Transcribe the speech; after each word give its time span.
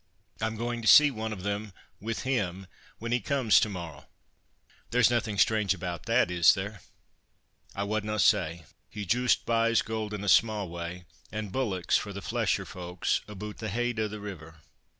I'm 0.41 0.55
going 0.55 0.81
to 0.81 0.87
see 0.87 1.11
one 1.11 1.31
of 1.31 1.43
them, 1.43 1.73
with 1.99 2.23
him, 2.23 2.65
when 2.97 3.11
he 3.11 3.19
comes 3.19 3.59
to 3.59 3.69
morrow. 3.69 4.07
There's 4.89 5.11
nothing 5.11 5.37
strange 5.37 5.75
about 5.75 6.07
that, 6.07 6.31
is 6.31 6.55
there?" 6.55 6.81
"I 7.75 7.83
wadna 7.83 8.17
say; 8.17 8.65
he 8.89 9.05
joost 9.05 9.45
buys 9.45 9.83
gold 9.83 10.15
in 10.15 10.23
a 10.23 10.27
sma' 10.27 10.65
way, 10.65 11.05
and 11.31 11.51
bullocks, 11.51 11.99
for 11.99 12.13
the 12.13 12.21
flesher 12.23 12.65
folk, 12.65 13.05
aboot 13.27 13.59
the 13.59 13.69
heid 13.69 13.99
o' 13.99 14.07
the 14.07 14.19
river. 14.19 14.61